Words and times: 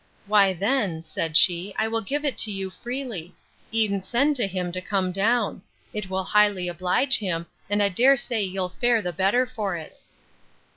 Why 0.25 0.51
then, 0.53 1.03
said 1.03 1.37
she, 1.37 1.75
I 1.77 1.87
will 1.87 2.01
give 2.01 2.25
it 2.25 2.47
you 2.47 2.71
freely; 2.71 3.35
E'en 3.71 4.01
send 4.01 4.35
to 4.37 4.47
him 4.47 4.71
to 4.71 4.81
come 4.81 5.11
down. 5.11 5.61
It 5.93 6.09
will 6.09 6.23
highly 6.23 6.67
oblige 6.67 7.19
him, 7.19 7.45
and 7.69 7.83
I 7.83 7.89
dare 7.89 8.17
say 8.17 8.41
you'll 8.41 8.69
fare 8.69 9.03
the 9.03 9.13
better 9.13 9.45
for 9.45 9.75
it. 9.77 9.99